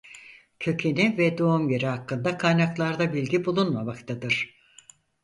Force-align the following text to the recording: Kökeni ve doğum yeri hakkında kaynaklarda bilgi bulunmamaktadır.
Kökeni 0.59 1.17
ve 1.17 1.37
doğum 1.37 1.69
yeri 1.69 1.87
hakkında 1.87 2.37
kaynaklarda 2.37 3.13
bilgi 3.13 3.45
bulunmamaktadır. 3.45 4.53